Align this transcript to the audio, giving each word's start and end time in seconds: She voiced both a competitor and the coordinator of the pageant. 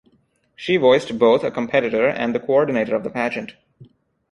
She 0.55 0.77
voiced 0.77 1.19
both 1.19 1.43
a 1.43 1.51
competitor 1.51 2.07
and 2.07 2.33
the 2.33 2.39
coordinator 2.39 2.95
of 2.95 3.03
the 3.03 3.11
pageant. 3.11 3.53